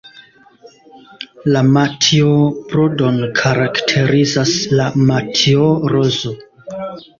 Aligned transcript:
La 1.55 1.61
matjo-brodon 1.75 3.21
karakterizas 3.41 4.57
la 4.83 4.91
"matjo-rozo". 5.13 6.37